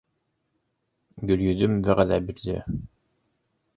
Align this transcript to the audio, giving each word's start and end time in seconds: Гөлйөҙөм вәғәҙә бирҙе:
Гөлйөҙөм 1.31 1.77
вәғәҙә 1.89 2.21
бирҙе: 2.31 2.57